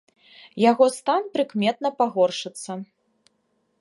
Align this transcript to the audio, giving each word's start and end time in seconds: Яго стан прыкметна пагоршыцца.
Яго 0.69 0.87
стан 0.95 1.21
прыкметна 1.35 1.89
пагоршыцца. 1.99 2.71